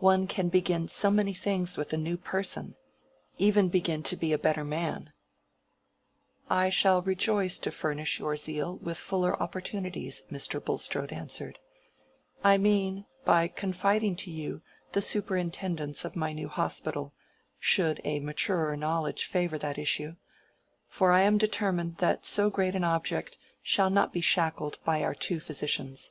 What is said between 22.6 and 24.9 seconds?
an object shall not be shackled